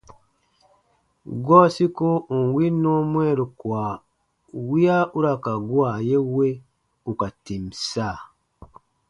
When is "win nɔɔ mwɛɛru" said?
2.55-3.45